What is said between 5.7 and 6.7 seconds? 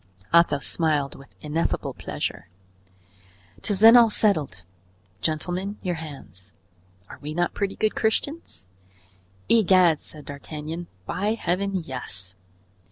your hands;